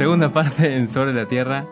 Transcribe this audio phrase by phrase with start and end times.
[0.00, 1.68] Segunda parte en Sobre la Tierra.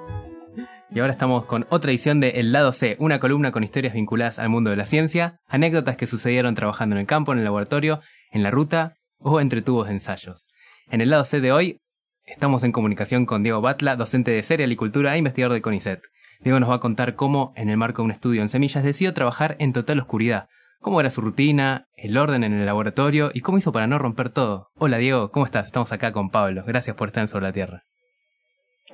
[0.90, 4.38] Y ahora estamos con otra edición de El Lado C, una columna con historias vinculadas
[4.38, 8.02] al mundo de la ciencia, anécdotas que sucedieron trabajando en el campo, en el laboratorio,
[8.30, 10.46] en la ruta o entre tubos de ensayos.
[10.90, 11.80] En el lado C de hoy
[12.26, 16.02] estamos en comunicación con Diego Batla, docente de cerealicultura e investigador de CONICET.
[16.40, 19.14] Diego nos va a contar cómo, en el marco de un estudio en semillas, decidió
[19.14, 20.50] trabajar en total oscuridad,
[20.80, 24.28] cómo era su rutina, el orden en el laboratorio y cómo hizo para no romper
[24.28, 24.68] todo.
[24.74, 25.64] Hola Diego, ¿cómo estás?
[25.64, 26.62] Estamos acá con Pablo.
[26.66, 27.84] Gracias por estar en Sobre la Tierra.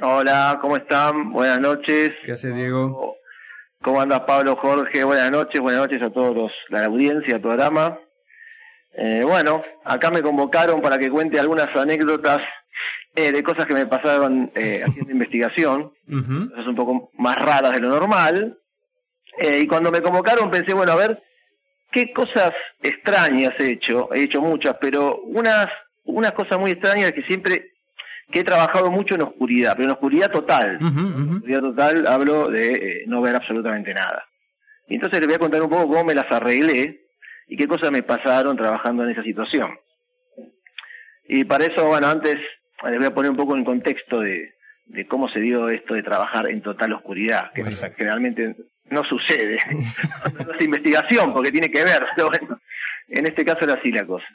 [0.00, 1.30] Hola, ¿cómo están?
[1.30, 2.10] Buenas noches.
[2.24, 3.16] ¿Qué hace Diego?
[3.80, 5.04] ¿Cómo anda Pablo, Jorge?
[5.04, 8.00] Buenas noches, buenas noches a todos los, la audiencia, al programa.
[8.92, 12.40] Eh, bueno, acá me convocaron para que cuente algunas anécdotas
[13.14, 17.80] eh, de cosas que me pasaron eh, haciendo investigación, cosas un poco más raras de
[17.80, 18.58] lo normal.
[19.38, 21.22] Eh, y cuando me convocaron pensé, bueno, a ver,
[21.92, 22.50] ¿qué cosas
[22.82, 24.12] extrañas he hecho?
[24.12, 25.68] He hecho muchas, pero unas,
[26.02, 27.73] unas cosas muy extrañas que siempre
[28.30, 30.78] que he trabajado mucho en oscuridad, pero en oscuridad total.
[30.80, 34.24] En oscuridad total hablo de eh, no ver absolutamente nada.
[34.88, 37.06] Y entonces les voy a contar un poco cómo me las arreglé
[37.48, 39.78] y qué cosas me pasaron trabajando en esa situación.
[41.26, 42.36] Y para eso, bueno, antes
[42.84, 44.54] les voy a poner un poco en contexto de,
[44.86, 47.64] de cómo se dio esto de trabajar en total oscuridad, que
[47.96, 48.56] generalmente
[48.90, 49.58] no sucede.
[50.46, 52.60] no es investigación, porque tiene que ver, pero bueno,
[53.08, 54.26] en este caso era así la cosa.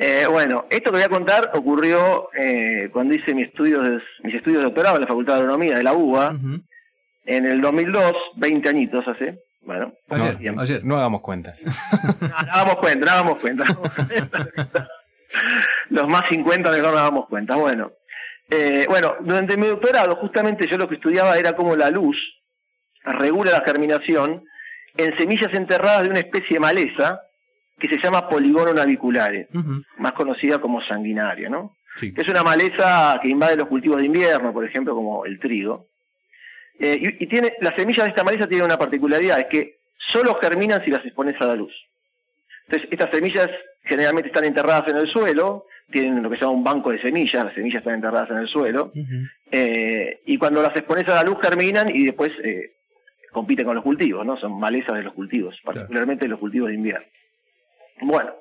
[0.00, 4.60] Eh, bueno, esto que voy a contar ocurrió eh, cuando hice mis estudios, mis estudios
[4.60, 6.36] de doctorado en la Facultad de Agronomía de la UBA,
[7.24, 9.40] en el 2002, 20 añitos hace.
[9.62, 11.64] Bueno, no, ayer, no hagamos cuentas.
[12.20, 13.64] no, no hagamos cuenta, no hagamos cuenta.
[15.90, 17.56] Los más 50 mejor no hagamos cuenta.
[17.56, 17.90] Bueno,
[18.50, 22.16] eh, bueno, durante mi doctorado justamente yo lo que estudiaba era cómo la luz
[23.02, 24.44] regula la germinación
[24.96, 27.20] en semillas enterradas de una especie de maleza
[27.78, 29.48] que se llama poligono naviculare,
[29.98, 31.76] más conocida como sanguinaria, ¿no?
[32.00, 35.88] Es una maleza que invade los cultivos de invierno, por ejemplo, como el trigo.
[36.78, 39.78] Eh, y, y, tiene, las semillas de esta maleza tienen una particularidad, es que
[40.12, 41.72] solo germinan si las expones a la luz.
[42.66, 43.48] Entonces, estas semillas
[43.82, 47.44] generalmente están enterradas en el suelo, tienen lo que se llama un banco de semillas,
[47.44, 48.92] las semillas están enterradas en el suelo,
[49.50, 52.72] eh, y cuando las expones a la luz germinan y después eh,
[53.32, 54.36] compiten con los cultivos, ¿no?
[54.36, 57.06] Son malezas de los cultivos, particularmente de los cultivos de invierno.
[58.00, 58.34] Bueno,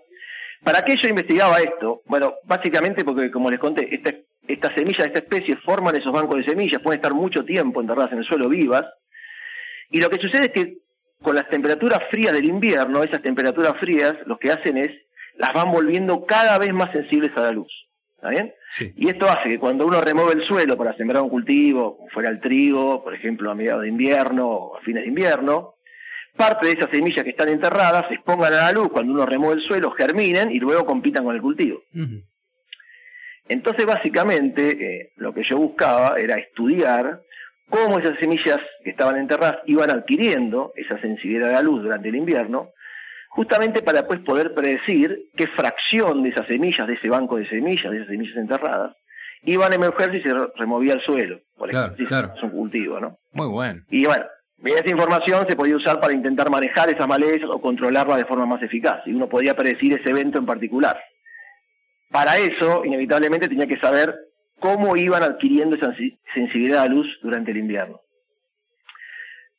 [0.63, 2.01] ¿para qué yo investigaba esto?
[2.06, 4.13] Bueno, básicamente porque, como les conté, esta,
[4.47, 8.12] estas semillas de esta especie forman esos bancos de semillas, pueden estar mucho tiempo enterradas
[8.12, 8.85] en el suelo vivas,
[9.90, 10.78] y lo que sucede es que
[11.22, 14.91] con las temperaturas frías del invierno, esas temperaturas frías, lo que hacen es,
[15.35, 17.72] las van volviendo cada vez más sensibles a la luz.
[18.16, 18.53] ¿Está bien?
[18.95, 22.39] Y esto hace que cuando uno remueve el suelo para sembrar un cultivo, fuera el
[22.39, 25.75] trigo, por ejemplo, a mediados de invierno o a fines de invierno,
[26.37, 29.61] parte de esas semillas que están enterradas se expongan a la luz cuando uno remueve
[29.61, 31.81] el suelo, germinen y luego compitan con el cultivo.
[33.49, 37.21] Entonces, básicamente, eh, lo que yo buscaba era estudiar
[37.69, 42.15] cómo esas semillas que estaban enterradas iban adquiriendo esa sensibilidad a la luz durante el
[42.15, 42.69] invierno,
[43.29, 47.91] justamente para después poder predecir qué fracción de esas semillas, de ese banco de semillas,
[47.91, 48.95] de esas semillas enterradas,
[49.43, 53.17] iban a emerger si se removía el suelo, por ejemplo, si es un cultivo, ¿no?
[53.33, 53.81] Muy bueno.
[53.89, 54.25] Y bueno,
[54.63, 58.62] esa información se podía usar para intentar manejar esas malezas o controlarlas de forma más
[58.62, 61.00] eficaz, y uno podía predecir ese evento en particular.
[62.09, 64.16] Para eso, inevitablemente, tenía que saber
[64.59, 65.94] cómo iban adquiriendo esa
[66.34, 68.01] sensibilidad a la luz durante el invierno.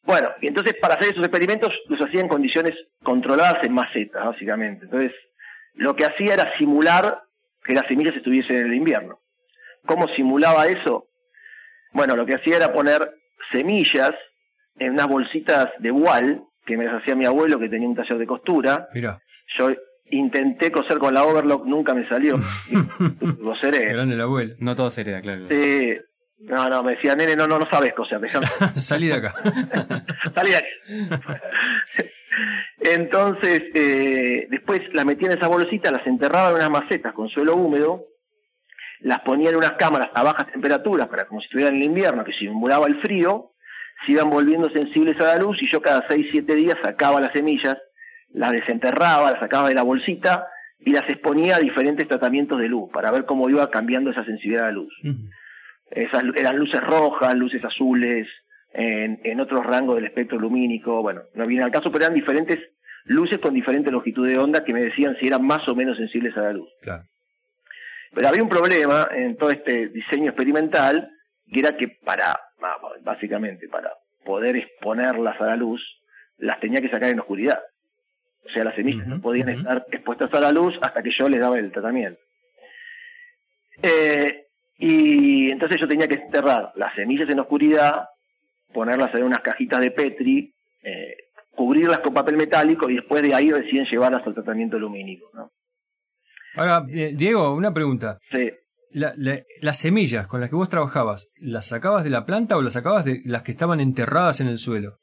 [0.02, 4.86] Bueno, y entonces para hacer esos experimentos los hacía en condiciones controladas en macetas, básicamente.
[4.86, 5.12] Entonces,
[5.74, 7.22] lo que hacía era simular
[7.62, 9.20] que las semillas estuviesen en el invierno.
[9.84, 11.08] ¿Cómo simulaba eso?
[11.92, 13.16] Bueno, lo que hacía era poner
[13.52, 14.12] semillas
[14.78, 18.26] en unas bolsitas de wall que me hacía mi abuelo que tenía un taller de
[18.26, 18.88] costura.
[18.92, 19.20] Mira.
[19.58, 19.70] Yo
[20.10, 22.36] intenté coser con la overlock, nunca me salió.
[23.42, 23.92] Coseré.
[23.92, 24.54] Grande el abuelo.
[24.58, 25.46] No todo se hereda, claro.
[25.50, 25.96] Sí.
[26.40, 28.20] No, no, me decía, nene, no, no, no sabes coser.
[28.74, 29.34] Salí de acá.
[30.34, 31.40] Salí de acá.
[32.80, 37.56] Entonces, eh, después las metía en esa bolsita, las enterraba en unas macetas con suelo
[37.56, 38.04] húmedo,
[39.00, 42.24] las ponía en unas cámaras a bajas temperaturas, para como si estuvieran en el invierno,
[42.24, 43.52] que simulaba el frío,
[44.06, 47.32] se iban volviendo sensibles a la luz y yo cada 6, 7 días sacaba las
[47.32, 47.76] semillas
[48.32, 50.46] las desenterraba, las sacaba de la bolsita
[50.78, 54.64] y las exponía a diferentes tratamientos de luz para ver cómo iba cambiando esa sensibilidad
[54.64, 54.94] a la luz.
[55.90, 58.28] Esas eran luces rojas, luces azules,
[58.72, 62.58] en, en otros rangos del espectro lumínico, bueno, no viene al caso, pero eran diferentes
[63.04, 66.36] luces con diferente longitud de onda que me decían si eran más o menos sensibles
[66.36, 66.68] a la luz.
[66.82, 67.04] Claro.
[68.14, 71.10] Pero había un problema en todo este diseño experimental,
[71.50, 72.38] que era que para,
[73.02, 73.92] básicamente, para
[74.24, 75.82] poder exponerlas a la luz,
[76.38, 77.60] las tenía que sacar en oscuridad.
[78.44, 81.40] O sea, las semillas no podían estar expuestas a la luz hasta que yo les
[81.40, 82.20] daba el tratamiento.
[83.82, 84.44] Eh,
[84.80, 88.06] Y entonces yo tenía que enterrar las semillas en oscuridad,
[88.72, 91.16] ponerlas en unas cajitas de Petri, eh,
[91.50, 95.28] cubrirlas con papel metálico y después de ahí recién llevarlas al tratamiento lumínico.
[95.34, 95.50] ¿no?
[96.54, 98.18] Ahora, eh, Diego, una pregunta.
[98.30, 98.52] Sí.
[98.90, 102.62] La- la- las semillas con las que vos trabajabas, ¿las sacabas de la planta o
[102.62, 104.98] las sacabas de las que estaban enterradas en el suelo?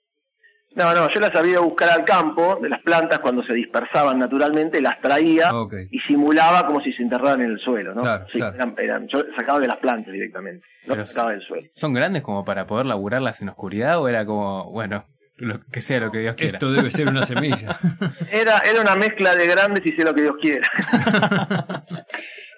[0.75, 4.81] No, no, yo las había buscar al campo de las plantas cuando se dispersaban naturalmente,
[4.81, 8.01] las traía Ah, y simulaba como si se enterraran en el suelo, ¿no?
[8.01, 8.55] Claro, sí, claro.
[8.55, 11.69] eran- eran- yo sacaba de las plantas directamente, no Pero sacaba del suelo.
[11.73, 15.05] ¿Son grandes como para poder laburarlas en oscuridad o era como, bueno,
[15.37, 16.57] lo que sea lo que Dios quiera?
[16.57, 17.77] Esto debe ser una semilla.
[18.31, 20.67] Era, era una mezcla de grandes y sé lo que Dios quiera.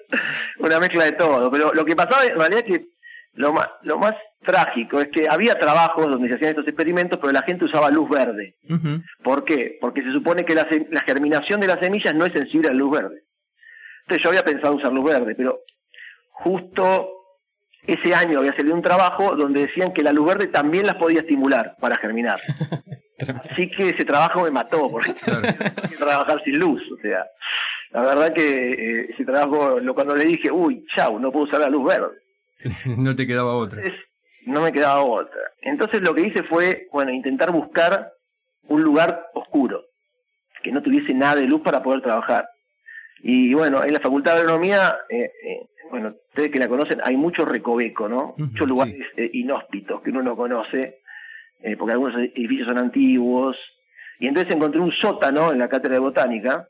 [0.59, 1.49] una mezcla de todo.
[1.51, 2.85] Pero lo que pasaba en realidad es que
[3.33, 4.13] lo más, lo más
[4.43, 8.09] trágico es que había trabajos donde se hacían estos experimentos, pero la gente usaba luz
[8.09, 8.55] verde.
[9.23, 9.77] ¿Por qué?
[9.81, 10.67] Porque se supone que la,
[11.05, 13.23] germinación de las semillas no es sensible a la luz verde.
[14.03, 15.59] Entonces yo había pensado usar luz verde, pero
[16.31, 17.09] justo
[17.83, 21.21] ese año había salido un trabajo donde decían que la luz verde también las podía
[21.21, 22.39] estimular para germinar.
[23.51, 25.41] Así que ese trabajo me mató, porque Claro.
[25.41, 25.57] tenía
[25.89, 26.81] que trabajar sin luz.
[26.91, 27.25] O sea,
[27.91, 31.61] la verdad que eh, ese trabajo, lo, cuando le dije, uy, chau, no puedo usar
[31.61, 32.17] la luz verde.
[32.97, 33.81] no te quedaba otra.
[33.81, 34.07] Entonces,
[34.45, 35.41] no me quedaba otra.
[35.61, 38.13] Entonces lo que hice fue, bueno, intentar buscar
[38.69, 39.83] un lugar oscuro,
[40.63, 42.47] que no tuviese nada de luz para poder trabajar.
[43.23, 47.17] Y bueno, en la Facultad de Agronomía, eh, eh, bueno, ustedes que la conocen, hay
[47.17, 48.35] mucho recoveco, ¿no?
[48.37, 50.99] Muchos lugares eh, inhóspitos que uno no conoce,
[51.61, 53.57] eh, porque algunos edificios son antiguos.
[54.19, 56.67] Y entonces encontré un sótano en la cátedra de botánica,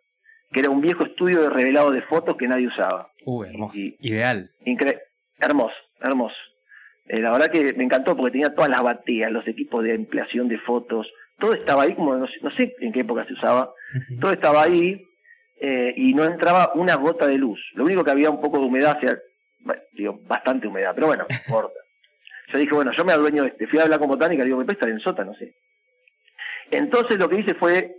[0.51, 3.09] que era un viejo estudio de revelado de fotos que nadie usaba.
[3.25, 3.77] Uh, hermoso.
[3.77, 4.49] Y- Ideal.
[4.65, 5.01] Incre
[5.39, 6.35] hermoso, hermoso.
[7.07, 10.47] Eh, la verdad que me encantó porque tenía todas las bateas, los equipos de ampliación
[10.49, 11.07] de fotos,
[11.39, 13.71] todo estaba ahí, como no sé, no sé en qué época se usaba,
[14.19, 15.01] todo estaba ahí
[15.61, 17.59] eh, y no entraba una gota de luz.
[17.75, 19.19] Lo único que había un poco de humedad, hacía-
[19.61, 21.73] bueno, digo, bastante humedad, pero bueno, no importa.
[22.53, 24.63] Yo dije, bueno, yo me adueño de este, fui a hablar con botánica, digo, me
[24.63, 25.53] puede estar en sótano, sé.
[26.71, 27.95] Entonces lo que hice fue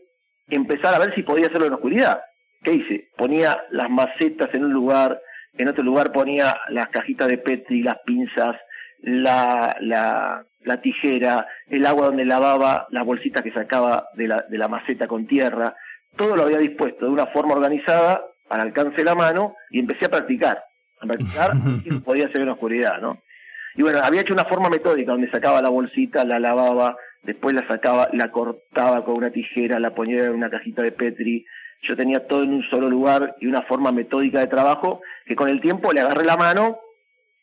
[0.48, 2.20] empezar a ver si podía hacerlo en oscuridad.
[2.62, 3.08] ¿Qué hice?
[3.16, 5.20] Ponía las macetas en un lugar,
[5.56, 8.56] en otro lugar ponía las cajitas de Petri, las pinzas,
[9.00, 14.58] la, la, la tijera, el agua donde lavaba, las bolsitas que sacaba de la, de
[14.58, 15.74] la maceta con tierra.
[16.16, 20.06] Todo lo había dispuesto de una forma organizada, al alcance de la mano, y empecé
[20.06, 20.64] a practicar.
[21.00, 21.52] A practicar
[21.86, 23.22] lo podía hacer en oscuridad, ¿no?
[23.76, 27.66] Y bueno, había hecho una forma metódica donde sacaba la bolsita, la lavaba, después la
[27.68, 31.46] sacaba, la cortaba con una tijera, la ponía en una cajita de Petri.
[31.82, 35.48] Yo tenía todo en un solo lugar y una forma metódica de trabajo que con
[35.48, 36.78] el tiempo le agarré la mano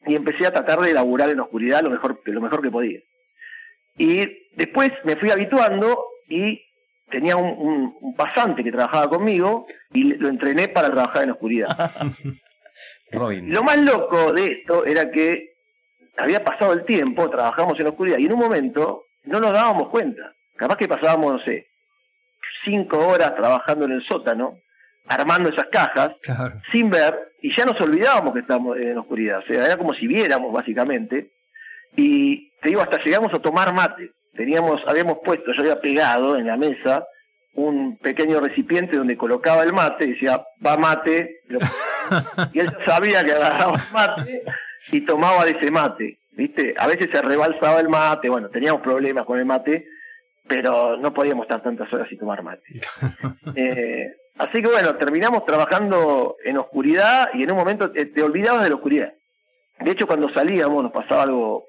[0.05, 2.99] y empecé a tratar de elaborar en oscuridad lo mejor, lo mejor que podía.
[3.97, 6.61] Y después me fui habituando y
[7.09, 11.69] tenía un, un- un pasante que trabajaba conmigo y lo entrené para trabajar en oscuridad.
[13.11, 13.53] Robin.
[13.53, 15.53] Lo más loco de esto era que
[16.17, 19.89] había pasado el tiempo, trabajamos en la oscuridad y en un momento no nos dábamos
[19.89, 20.33] cuenta.
[20.57, 21.67] Capaz que pasábamos, no sé,
[22.65, 24.57] cinco horas trabajando en el sótano,
[25.07, 26.59] armando esas cajas, Claro.
[26.71, 29.39] sin ver, y ya nos olvidábamos que estábamos en la oscuridad.
[29.39, 31.29] O sea, era como si viéramos, básicamente.
[31.95, 34.11] Y te digo, hasta llegamos a tomar mate.
[34.35, 37.05] Teníamos, habíamos puesto, yo había pegado en la mesa
[37.53, 41.59] un pequeño recipiente donde colocaba el mate, y decía, va mate, lo-
[42.53, 44.43] y él sabía que agarraba el mate
[44.91, 46.73] y tomaba de ese mate, ¿viste?
[46.77, 49.87] A veces se rebalsaba el mate, bueno, teníamos problemas con el mate,
[50.47, 52.63] pero no podíamos estar tantas horas sin tomar mate.
[53.55, 58.63] Eh, así que bueno, terminamos trabajando en oscuridad y en un momento te, te olvidabas
[58.63, 59.13] de la oscuridad.
[59.79, 61.65] De hecho, cuando salíamos nos pasaba algo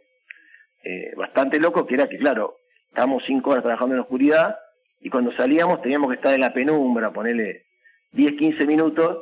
[0.83, 4.57] eh, bastante loco, que era que, claro, estábamos cinco horas trabajando en oscuridad
[5.01, 7.67] y cuando salíamos teníamos que estar en la penumbra, ponerle
[8.13, 9.19] 10, 15 minutos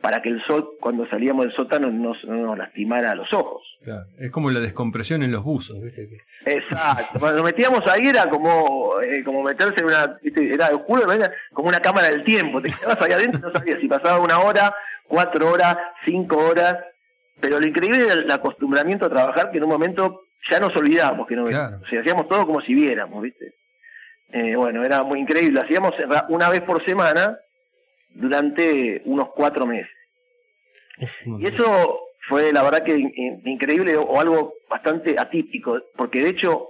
[0.00, 3.62] para que el sol, cuando salíamos del sótano, no, no nos lastimara los ojos.
[3.82, 4.06] Claro.
[4.18, 6.22] Es como la descompresión en los buzos, ¿viste?
[6.44, 7.18] Exacto.
[7.18, 10.52] Cuando nos metíamos ahí era como, eh, como meterse en una, ¿viste?
[10.52, 12.60] era oscuro, era como una cámara del tiempo.
[12.60, 14.74] Te quedabas ahí adentro y no sabías si pasaba una hora,
[15.08, 16.76] cuatro horas, cinco horas.
[17.40, 21.26] Pero lo increíble era el acostumbramiento a trabajar que en un momento ya nos olvidábamos
[21.26, 21.80] que no Claro.
[21.82, 23.54] O sea, hacíamos todo como si viéramos, ¿viste?
[24.32, 25.60] Eh, bueno, era muy increíble.
[25.60, 25.92] Hacíamos
[26.28, 27.38] una vez por semana
[28.16, 29.90] durante unos cuatro meses.
[31.40, 36.30] Y eso fue la verdad que in- in- increíble o, algo bastante atípico, porque de
[36.30, 36.68] hecho,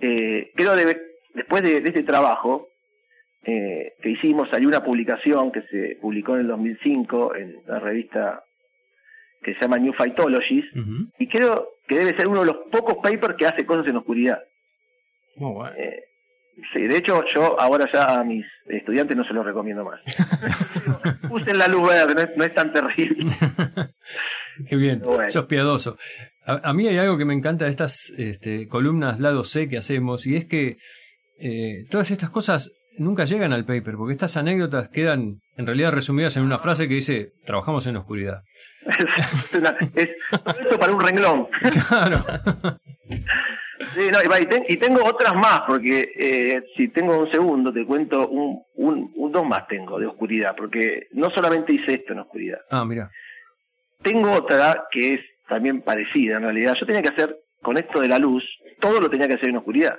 [0.00, 1.00] eh, creo de,
[1.34, 2.68] después de, de este trabajo
[3.44, 8.42] eh, que hicimos, salió una publicación que se publicó en el 2005 en una revista
[9.42, 9.92] que se llama New
[10.74, 11.08] Ujú.
[11.18, 14.40] y creo que debe ser uno de los pocos papers que hace cosas en oscuridad.
[15.36, 15.74] Bueno.
[15.76, 16.04] Eh,
[16.72, 20.00] Sí, de hecho yo ahora ya a mis estudiantes no se los recomiendo más.
[21.30, 23.32] Usen la luz verde, no es, tan terrible.
[24.68, 25.96] Qué bien, sos piadoso.
[26.44, 30.26] A, mí hay algo que me encanta de estas este, columnas lado C que hacemos
[30.26, 30.76] y es que
[31.38, 36.36] eh, todas estas cosas nunca llegan al paper porque estas anécdotas quedan en realidad resumidas
[36.36, 38.42] en una frase que dice trabajamos en la oscuridad.
[39.94, 40.10] es,
[40.60, 41.46] esto para un renglón.
[41.88, 42.24] Claro.
[43.94, 44.18] Sí, no,
[44.68, 49.46] y, tengo otras más, porque eh, si tengo un segundo, te cuento un, un, dos
[49.46, 52.60] más tengo de oscuridad, porque no solamente hice esto en oscuridad.
[52.70, 53.10] Ah, mira.
[54.02, 56.74] Tengo otra que es también parecida en realidad.
[56.78, 58.44] Yo tenía que hacer, con esto de la luz,
[58.80, 59.98] todo lo tenía que hacer en oscuridad.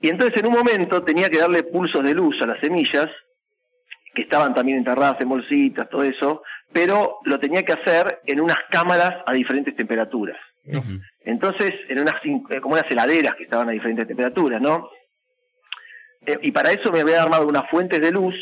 [0.00, 3.08] Y entonces en un momento tenía que darle pulsos de luz a las semillas,
[4.14, 8.58] que estaban también enterradas en bolsitas, todo eso, pero lo tenía que hacer en unas
[8.70, 10.38] cámaras a diferentes temperaturas.
[11.26, 14.88] Entonces, en unas eh, como unas heladeras que estaban a diferentes temperaturas, ¿no?
[16.24, 18.34] Eh, y para eso me había armado unas fuentes de luz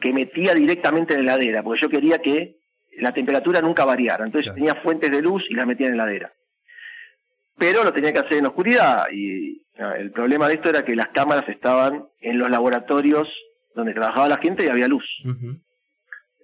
[0.00, 2.56] que metía directamente en la heladera, porque yo quería que
[2.98, 4.24] la temperatura nunca variara.
[4.24, 6.32] Entonces tenía fuentes de luz y las metía en la heladera.
[7.58, 11.08] Pero lo tenía que hacer en oscuridad y el problema de esto era que las
[11.08, 13.28] cámaras estaban en los laboratorios
[13.74, 15.04] donde trabajaba la gente y había luz.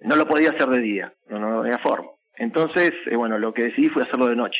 [0.01, 2.09] No lo podía hacer de día, no, no había forma.
[2.35, 4.59] Entonces, eh, bueno, lo que decidí fue hacerlo de noche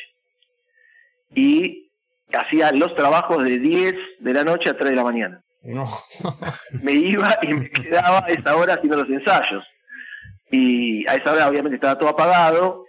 [1.34, 1.91] y
[2.34, 5.41] hacía los trabajos de 10 de la noche a 3 de la mañana.
[6.84, 9.63] me iba y me quedaba a esa hora haciendo los ensayos.
[10.51, 12.86] Y a esa hora obviamente estaba todo apagado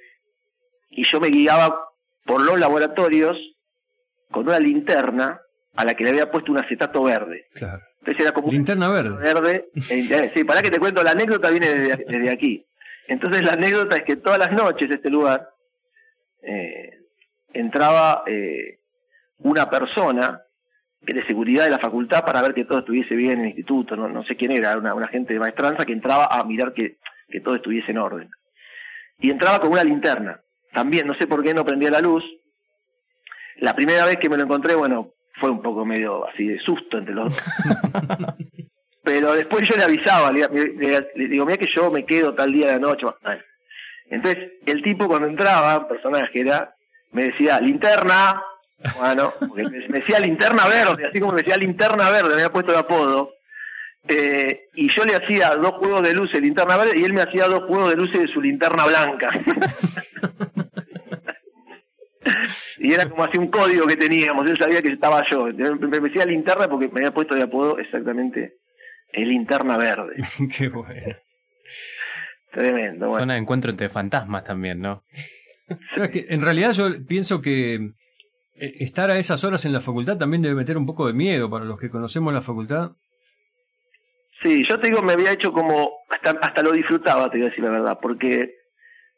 [0.90, 1.80] y yo me guiaba
[2.24, 3.36] por los laboratorios
[4.30, 5.40] con una linterna
[5.74, 7.46] a la que le había puesto un acetato verde.
[7.54, 7.82] Claro.
[8.00, 9.16] Entonces era como linterna verde.
[9.16, 9.68] verde.
[9.90, 12.64] Eh, sí, para que te cuento, la anécdota viene desde, desde, aquí.
[13.08, 15.48] Entonces la anécdota es que todas las noches este lugar
[16.42, 17.05] eh,
[17.58, 18.80] entraba eh,
[19.38, 20.42] una persona
[21.00, 24.08] de seguridad de la facultad para ver que todo estuviese bien en el instituto, no,
[24.08, 26.98] no sé quién era, una, una gente de maestranza que entraba a mirar que,
[27.28, 28.30] que todo estuviese en orden.
[29.18, 30.40] Y entraba con una linterna.
[30.72, 32.24] También, no sé por qué no prendía la luz.
[33.58, 36.98] La primera vez que me lo encontré, bueno, fue un poco medio así de susto
[36.98, 37.44] entre los dos.
[39.02, 40.48] Pero después yo le avisaba, le,
[41.28, 43.06] digo, mira que yo me quedo tal día de la noche.
[44.10, 46.74] Entonces, el tipo cuando entraba, personaje era,
[47.12, 48.42] me decía linterna,
[48.98, 52.78] bueno, me decía linterna verde, así como me decía linterna verde, me había puesto el
[52.78, 53.32] apodo.
[54.08, 57.48] Eh, y yo le hacía dos juegos de luces linterna verde y él me hacía
[57.48, 59.28] dos juegos de luces de su linterna blanca.
[62.78, 65.46] y era como así un código que teníamos, él sabía que estaba yo.
[65.46, 68.58] Me decía linterna porque me había puesto de apodo exactamente
[69.12, 70.16] el linterna verde.
[70.56, 71.16] Qué bueno.
[72.52, 73.08] Tremendo.
[73.08, 73.20] Bueno.
[73.20, 75.02] Zona de encuentro entre fantasmas también, ¿no?
[76.12, 77.74] que en realidad yo pienso que
[78.54, 81.50] eh, estar a esas horas en la facultad también debe meter un poco de miedo
[81.50, 82.92] para los que conocemos la facultad.
[84.42, 87.50] Sí, yo te digo, me había hecho como, hasta, hasta lo disfrutaba, te voy a
[87.50, 88.54] decir la verdad, porque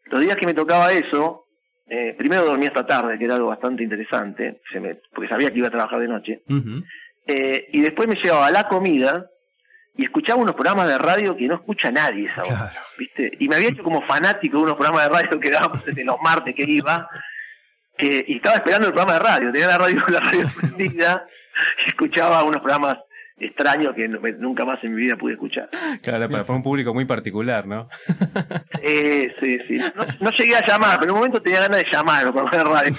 [0.07, 1.47] los días que me tocaba eso,
[1.87, 5.59] eh, primero dormía hasta tarde, que era algo bastante interesante, se me, porque sabía que
[5.59, 6.43] iba a trabajar de noche,
[7.27, 9.29] eh, y después me llevaba la comida,
[9.99, 13.33] y escuchaba unos programas de radio que no escucha nadie esa hora, ¿viste?
[13.41, 16.17] Y me había hecho como fanático de unos programas de radio que dábamos desde los
[16.23, 17.11] martes que iba,
[17.99, 21.27] y estaba esperando el programa de radio, tenía la radio, la radio prendida,
[21.85, 22.99] y escuchaba unos programas
[23.39, 25.69] extraños que nunca más en mi vida pude escuchar.
[26.01, 27.89] Claro, para, un público muy particular, ¿no?
[28.85, 29.81] sí, sí, sí.
[30.21, 32.57] No, llegué a llamar, pero en un momento tenía ganas de llamar a un programa
[32.57, 32.93] de radio.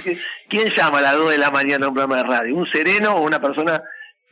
[0.50, 2.56] ¿Quién llama a las 2 de la mañana a un programa de radio?
[2.58, 3.82] ¿Un sereno o una persona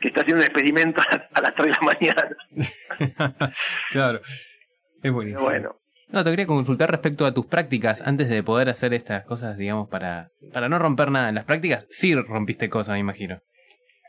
[0.00, 1.00] que está haciendo un experimento
[1.34, 3.52] a las 3 de la mañana.
[3.90, 4.20] claro,
[5.02, 5.44] es buenísimo.
[5.44, 5.76] bueno.
[6.10, 9.88] No, te quería consultar respecto a tus prácticas antes de poder hacer estas cosas, digamos,
[9.88, 11.86] para, para no romper nada en las prácticas.
[11.90, 13.40] Sí rompiste cosas, me imagino.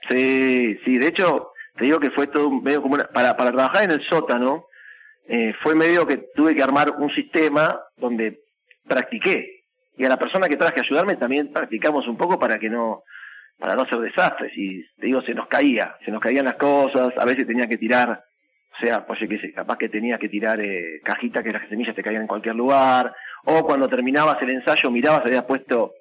[0.09, 3.91] Sí, sí, de hecho, te digo que fue todo medio como para, para trabajar en
[3.91, 4.65] el sótano,
[5.27, 8.39] eh, fue medio que tuve que armar un sistema donde
[8.87, 9.65] practiqué.
[9.97, 13.03] Y a la persona que traje a ayudarme también practicamos un poco para que no,
[13.59, 14.51] para no hacer desastres.
[14.55, 17.77] Y te digo, se nos caía, se nos caían las cosas, a veces tenía que
[17.77, 21.95] tirar, o sea, pues que capaz que tenía que tirar eh, cajitas que las semillas
[21.95, 23.13] te caían en cualquier lugar,
[23.45, 25.93] o cuando terminabas el ensayo mirabas, habías puesto,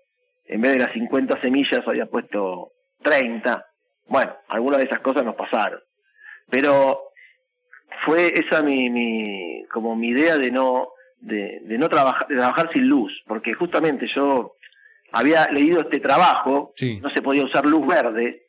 [0.47, 2.73] en vez de las 50 semillas, habías puesto
[3.03, 3.65] 30.
[4.07, 5.81] Bueno, algunas de esas cosas nos pasaron.
[6.51, 7.01] Pero
[8.07, 10.89] fue esa mi, mi como mi idea de no
[11.21, 14.55] de, de no trabajar de trabajar sin luz porque justamente yo
[15.13, 18.47] había leído este trabajo, no se podía usar luz verde,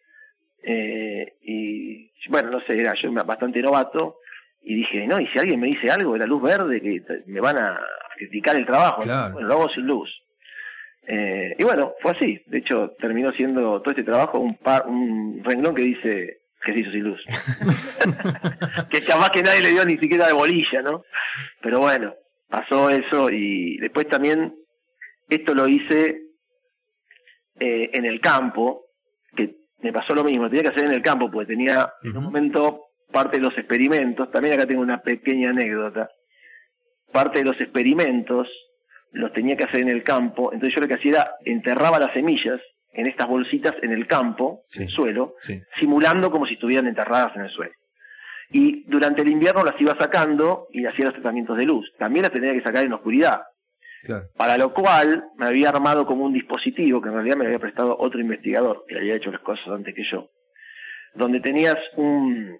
[0.63, 4.17] eh, y bueno, no sé, era yo bastante novato,
[4.61, 7.39] y dije, no, y si alguien me dice algo de la luz verde, que me
[7.39, 7.79] van a
[8.17, 10.09] criticar el trabajo, bueno, lo hago sin luz.
[11.07, 15.41] Eh, y bueno, fue así, de hecho terminó siendo todo este trabajo un, par, un
[15.43, 17.23] renglón que dice que se hizo sin luz.
[18.91, 21.03] que capaz que nadie le dio ni siquiera de bolilla, ¿no?
[21.61, 22.13] Pero bueno,
[22.47, 24.53] pasó eso y después también
[25.29, 26.28] esto lo hice
[27.59, 28.85] eh, en el campo,
[29.35, 32.23] que me pasó lo mismo, tenía que hacer en el campo porque tenía en un
[32.23, 36.09] momento parte de los experimentos, también acá tengo una pequeña anécdota,
[37.11, 38.47] parte de los experimentos
[39.11, 42.13] los tenía que hacer en el campo, entonces yo lo que hacía era enterraba las
[42.13, 42.61] semillas
[42.93, 45.35] en estas bolsitas en el campo, en el suelo,
[45.79, 47.73] simulando como si estuvieran enterradas en el suelo.
[48.51, 51.91] Y durante el invierno las iba sacando y hacía los tratamientos de luz.
[51.99, 53.41] También las tenía que sacar en oscuridad.
[54.37, 57.97] Para lo cual me había armado como un dispositivo que en realidad me había prestado
[57.97, 60.29] otro investigador que había hecho las cosas antes que yo,
[61.15, 62.57] donde tenías un,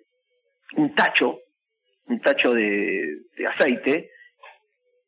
[0.76, 1.40] un tacho,
[2.08, 4.10] un tacho de, de aceite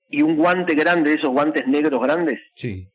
[0.10, 2.40] y un guante grande, esos guantes negros grandes.
[2.56, 2.88] Sí.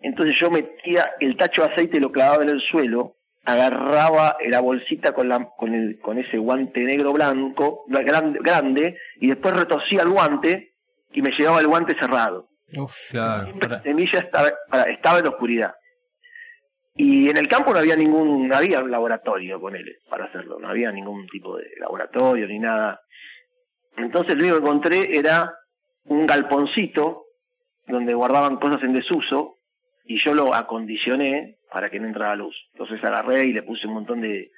[0.00, 5.12] Entonces yo metía el tacho de aceite, lo clavaba en el suelo, agarraba la bolsita
[5.12, 10.10] con, la, con, el, con ese guante negro blanco, grande, grande, y después retorcía el
[10.10, 10.74] guante
[11.12, 12.48] y me llevaba el guante cerrado.
[12.76, 13.52] Uf, claro.
[13.68, 14.48] La semilla estaba,
[14.88, 15.74] estaba en la oscuridad.
[16.94, 20.58] Y en el campo no había ningún, no había un laboratorio con él para hacerlo,
[20.58, 23.00] no había ningún tipo de laboratorio ni nada.
[23.96, 25.54] Entonces lo único que encontré era
[26.04, 27.24] un galponcito
[27.86, 29.58] donde guardaban cosas en desuso
[30.04, 32.54] y yo lo acondicioné para que no entrara luz.
[32.72, 34.50] Entonces agarré y le puse un montón de,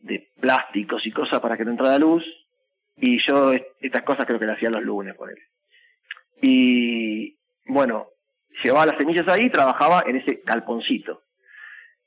[0.00, 2.24] de plásticos y cosas para que no entrara luz
[2.96, 5.38] y yo estas cosas creo que las hacía los lunes por él.
[6.42, 8.08] Y bueno,
[8.62, 11.22] llevaba las semillas ahí y trabajaba en ese galponcito.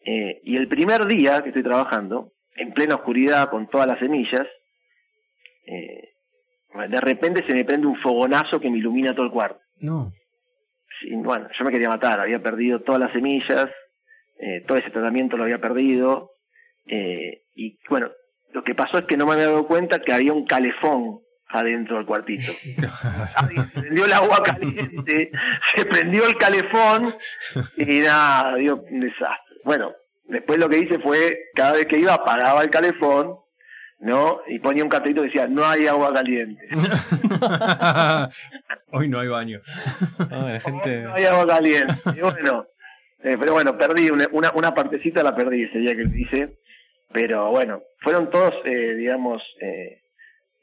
[0.05, 4.47] Eh, y el primer día que estoy trabajando, en plena oscuridad con todas las semillas,
[5.65, 6.09] eh,
[6.89, 9.61] de repente se me prende un fogonazo que me ilumina todo el cuarto.
[9.79, 10.11] No.
[10.99, 13.69] Sí, bueno, yo me quería matar, había perdido todas las semillas,
[14.39, 16.31] eh, todo ese tratamiento lo había perdido,
[16.85, 18.11] eh, y bueno,
[18.51, 21.22] lo que pasó es que no me había dado cuenta que había un calefón
[21.53, 22.51] adentro del cuartito.
[22.63, 25.31] se prendió el agua caliente,
[25.75, 27.13] se prendió el calefón
[27.77, 29.57] y nada, dio un desastre.
[29.63, 29.93] Bueno,
[30.25, 33.37] después lo que hice fue, cada vez que iba apagaba el calefón,
[33.99, 34.41] ¿no?
[34.47, 36.67] Y ponía un cartelito que decía, no hay agua caliente.
[38.91, 39.61] Hoy no hay baño.
[40.29, 41.01] No, la gente...
[41.03, 41.93] no hay agua caliente.
[42.15, 42.67] Y bueno,
[43.23, 46.57] eh, pero bueno, perdí una, una, partecita, la perdí ese día que lo hice.
[47.13, 50.02] Pero bueno, fueron todos, eh, digamos, eh,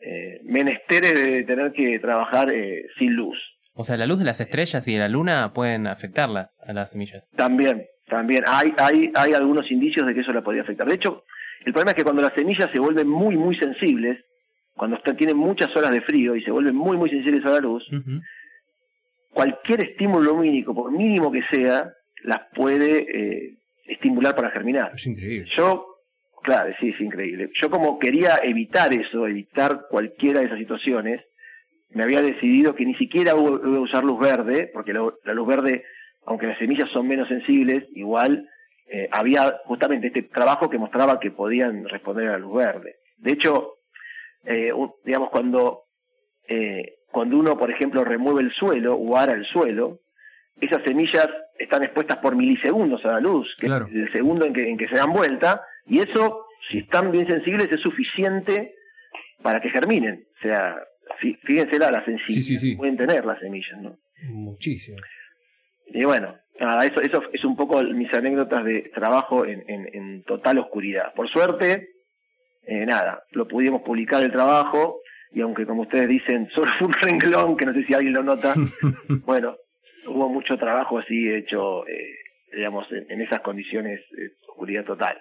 [0.01, 3.39] eh, menesteres de tener que trabajar eh, sin luz.
[3.75, 6.91] O sea, la luz de las estrellas y de la luna pueden afectarlas a las
[6.91, 7.25] semillas.
[7.37, 8.45] También, también.
[8.47, 10.87] Hay, hay, hay algunos indicios de que eso la podría afectar.
[10.87, 11.25] De hecho,
[11.65, 14.19] el problema es que cuando las semillas se vuelven muy, muy sensibles,
[14.75, 17.61] cuando están, tienen muchas horas de frío y se vuelven muy, muy sensibles a la
[17.61, 17.87] luz,
[19.33, 21.93] cualquier estímulo lumínico, por mínimo que sea,
[22.25, 24.93] las puede eh, estimular para germinar.
[24.95, 25.49] Es increíble.
[25.57, 25.90] Yo,
[26.43, 27.51] claro, sí, es increíble.
[27.61, 31.23] Yo como quería evitar eso, evitar cualquiera de esas situaciones,
[31.91, 35.85] me había decidido que ni siquiera iba a usar luz verde, porque la, luz verde,
[36.25, 38.49] aunque las semillas son menos sensibles, igual
[38.87, 42.97] eh, había justamente este trabajo que mostraba que podían responder a la luz verde.
[43.19, 43.75] De hecho,
[44.45, 44.73] eh,
[45.05, 45.85] digamos, cuando,
[46.49, 50.01] eh, cuando uno, por ejemplo, remueve el suelo o ara el suelo,
[50.61, 54.69] esas semillas están expuestas por milisegundos a la luz, que es el segundo en que,
[54.69, 58.75] en que se dan vuelta, y eso, si están bien sensibles, es suficiente
[59.43, 60.25] para que germinen.
[60.39, 60.77] O sea,
[61.43, 63.99] fíjense la sensibilidad que pueden tener las semillas, ¿no?
[64.29, 64.99] Muchísimo.
[65.87, 70.59] Y bueno, nada, eso, eso es un poco mis anécdotas de trabajo en, en, total
[70.59, 71.13] oscuridad.
[71.15, 71.89] Por suerte,
[72.67, 75.01] eh, nada, lo pudimos publicar el trabajo,
[75.33, 78.23] y aunque como ustedes dicen, solo fue un renglón, que no sé si alguien lo
[78.23, 78.55] nota,
[79.25, 79.57] bueno,
[80.07, 82.15] hubo mucho trabajo así hecho, eh,
[82.53, 85.21] digamos, en, esas condiciones de oscuridad total.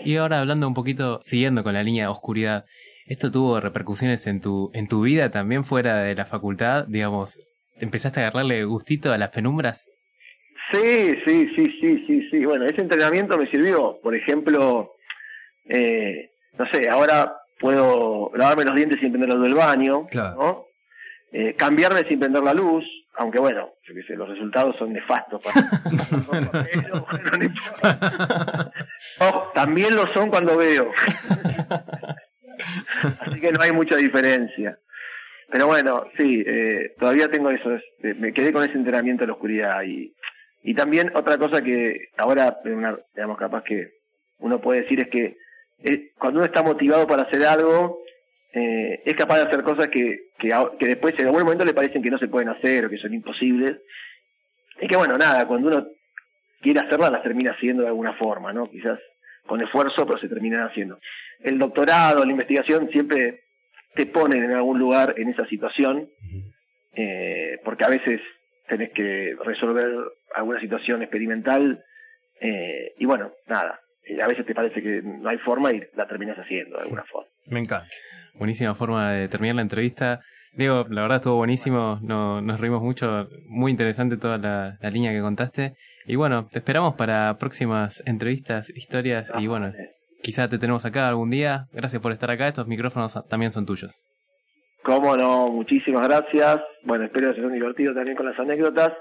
[0.00, 2.64] Y ahora hablando un poquito, siguiendo con la línea de oscuridad,
[3.06, 6.86] ¿esto tuvo repercusiones en tu, en tu vida también fuera de la facultad?
[6.86, 7.40] Digamos,
[7.80, 9.90] ¿empezaste a agarrarle gustito a las penumbras?
[10.72, 12.44] Sí, sí, sí, sí, sí, sí.
[12.44, 13.98] Bueno, ese entrenamiento me sirvió.
[14.02, 14.92] Por ejemplo,
[15.68, 20.66] eh, no sé, ahora puedo lavarme los dientes sin prender del baño, ¿no?
[21.32, 22.84] Eh, cambiarme sin prender la luz,
[23.18, 25.60] aunque bueno, yo qué sé, los resultados son nefastos para
[29.54, 30.92] también lo son cuando veo.
[33.20, 34.78] Así que no hay mucha diferencia.
[35.50, 39.32] Pero bueno, sí, eh, todavía tengo eso, este, me quedé con ese entrenamiento de la
[39.32, 40.14] oscuridad y,
[40.62, 43.94] y también otra cosa que ahora, digamos, capaz que
[44.38, 45.38] uno puede decir es que
[45.82, 47.98] eh, cuando uno está motivado para hacer algo,
[48.52, 52.02] eh, es capaz de hacer cosas que, que, que, después en algún momento le parecen
[52.02, 53.78] que no se pueden hacer o que son imposibles.
[54.80, 55.86] Y que bueno, nada, cuando uno
[56.60, 58.70] quiere hacerlas las termina haciendo de alguna forma, ¿no?
[58.70, 58.98] Quizás
[59.46, 60.98] con esfuerzo, pero se terminan haciendo.
[61.40, 63.40] El doctorado, la investigación siempre
[63.94, 66.08] te ponen en algún lugar en esa situación,
[66.94, 68.20] eh, porque a veces
[68.68, 69.90] tenés que resolver
[70.34, 71.82] alguna situación experimental
[72.40, 73.80] eh, y bueno, nada,
[74.22, 77.28] a veces te parece que no hay forma y la terminas haciendo de alguna forma.
[77.46, 77.88] Me encanta.
[78.38, 80.20] Buenísima forma de terminar la entrevista.
[80.52, 85.20] Diego, la verdad estuvo buenísimo, no, nos reímos mucho, muy interesante toda la, línea que
[85.20, 85.74] contaste.
[86.06, 89.72] Y bueno, te esperamos para próximas entrevistas, historias y bueno,
[90.22, 91.66] quizá te tenemos acá algún día.
[91.72, 94.02] Gracias por estar acá, estos micrófonos también son tuyos.
[94.84, 96.60] Cómo no, muchísimas gracias.
[96.84, 98.92] Bueno, espero que se hayan divertido también con las anécdotas.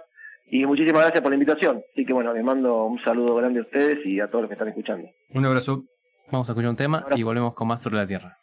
[0.50, 1.82] Y muchísimas gracias por la invitación.
[1.93, 4.54] Así que bueno, les mando un saludo grande a ustedes y a todos los que
[4.54, 5.08] están escuchando.
[5.34, 5.84] Un abrazo.
[6.32, 8.38] Vamos a escuchar un tema y volvemos con más sobre la Tierra.